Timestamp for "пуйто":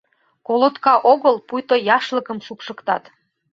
1.47-1.75